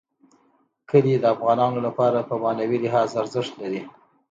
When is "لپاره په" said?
1.87-2.35